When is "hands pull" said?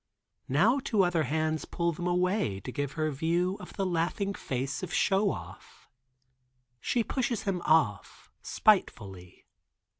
1.25-1.91